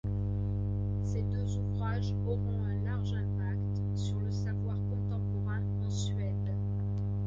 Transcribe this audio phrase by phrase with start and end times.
[1.03, 6.51] Ces deux ouvrages auront un large impact sur le savoir contemporain en Suède.